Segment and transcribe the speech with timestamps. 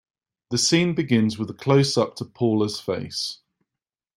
[0.49, 3.37] The scene begins with a closeup to Paula's face.